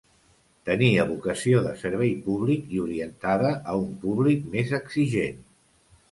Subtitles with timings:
[0.67, 5.37] Tenia vocació de servei públic i orientada a un públic més exigent.